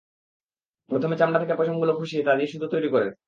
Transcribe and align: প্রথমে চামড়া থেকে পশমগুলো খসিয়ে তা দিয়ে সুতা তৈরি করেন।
প্রথমে 0.89 1.15
চামড়া 1.19 1.39
থেকে 1.41 1.57
পশমগুলো 1.59 1.93
খসিয়ে 1.99 2.25
তা 2.25 2.31
দিয়ে 2.37 2.51
সুতা 2.51 2.67
তৈরি 2.73 2.89
করেন। 2.93 3.11